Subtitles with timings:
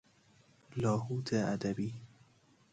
[0.77, 1.93] لاهوت ادبی